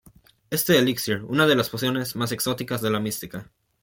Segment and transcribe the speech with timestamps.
[0.49, 3.51] Este elixir, una de las pociones más exóticas de la mística.